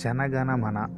[0.00, 0.88] జనగణమన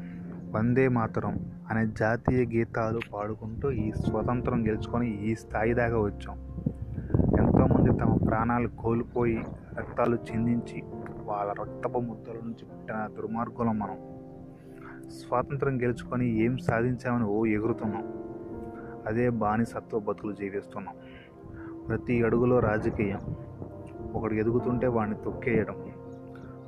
[0.50, 6.36] వందే మాతరం అనే జాతీయ గీతాలు పాడుకుంటూ ఈ స్వతంత్రం గెలుచుకొని ఈ స్థాయి దాకా వచ్చాం.
[7.38, 9.44] ఎంతోమంది తమ ప్రాణాలు కోల్పోయి
[9.78, 10.82] రక్తాలు చిందించి
[11.24, 13.96] వాళ్ళ రక్తపు ముద్దల నుంచి పుట్టిన దుర్మార్గులం మనం.
[15.10, 18.12] స్వాతంత్రం గెలుచుకొని ఏం సాధించామని ఓ ఎగురుతున్నాం.
[19.06, 20.94] అదే బానిసత్వ బతుకులు జీవిస్తున్నాం.
[21.88, 23.20] ప్రతి అడుగులో రాజకీయం.
[24.14, 25.76] ఒకడు ఎదుగుతుంటే వాడిని తొక్కేయడం.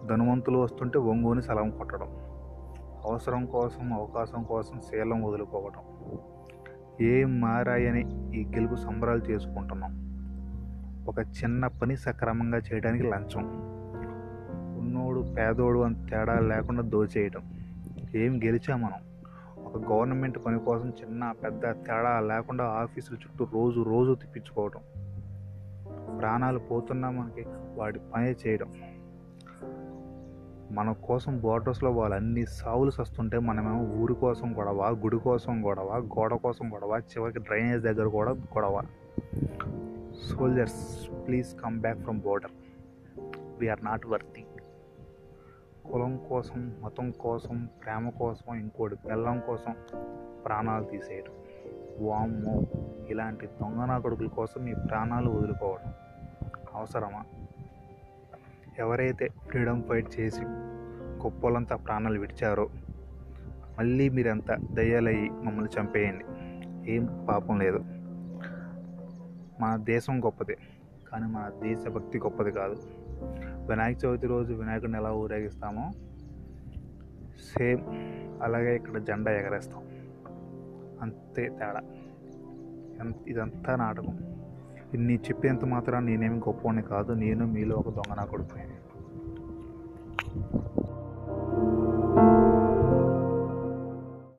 [0.07, 2.09] ధనవంతులు వస్తుంటే ఒంగోని సలం కొట్టడం.
[3.07, 5.81] అవసరం కోసం అవకాశం కోసం శీలం వదులుకోవటం.
[7.01, 8.01] ఏం మారాయని
[8.37, 10.05] ఈ గెలుపు సంబరాలు చేసుకుంటున్నాం.
[11.09, 13.45] ఒక చిన్న పని సక్రమంగా చేయడానికి లంచం.
[14.79, 17.43] ఉన్నోడు పేదోడు అని తేడా లేకుండా దోచేయటం.
[18.15, 18.99] ఏం గెలిచాం మనం?
[19.65, 24.81] ఒక గవర్నమెంట్ పని కోసం చిన్న పెద్ద తేడా లేకుండా ఆఫీసుల చుట్టూ రోజు రోజు తిప్పించుకోవటం.
[26.19, 28.73] ప్రాణాలు పోతున్నా మనకి వాటి పని చేయడం.
[30.75, 36.35] మన కోసం బోర్డర్స్లో వాళ్ళు అన్ని సావులు సస్తుంటే మనమేమో ఊరి కోసం గొడవ గుడి కోసం గొడవ గోడ
[36.35, 38.83] కోసం గొడవ చివరికి డ్రైనేజ్ దగ్గర కూడా గొడవ.
[40.23, 42.51] Soldiers please come back from border
[43.59, 44.47] we are not worthy
[45.93, 49.75] కులం కోసం మతం కోసం ప్రేమ కోసం ఇంకోటి బెల్లం కోసం
[50.47, 51.33] ప్రాణాలు తీసేయడం.
[52.09, 52.67] వామ్మో
[53.09, 55.93] ఇలాంటి దొంగనా కొడుకుల కోసం మీ ప్రాణాలు వదులుకోవడం.
[56.75, 57.25] అవసరమా?
[58.79, 60.45] ఎవరైతే ఫ్రీడమ్ ఫైట్ చేసి
[61.25, 62.71] గొప్పలంతా ప్రాణాలు విడిచారో
[63.79, 66.25] మళ్ళీ మీరంతా దయ్యాలయ్యి మమ్మల్ని చంపేయండి.
[66.93, 67.79] ఏం పాపం లేదు.
[69.61, 70.57] మన దేశం గొప్పదే
[71.09, 72.77] కానీ మన దేశభక్తి గొప్పది కాదు.
[73.71, 75.93] వినాయక చవితి రోజు వినాయకుడిని ఎలా ఊరేగిస్తామో
[77.59, 77.81] సేమ్
[78.43, 79.83] అలాగే ఇక్కడ జెండా ఎగరేస్తాం.
[81.03, 81.81] అంతే తేడా.
[83.29, 84.19] ఇదంతా నాటకం.
[84.95, 88.57] ఇన్ని చెప్పేంత మాత్రాన్ని నేనేమి గొప్పవాడిని కాదు నేను మీలో ఒక దొంగనా కొడుకు